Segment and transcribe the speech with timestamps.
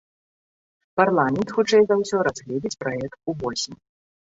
[1.01, 3.79] Парламент, хутчэй за ўсё, разгледзіць праект увосень.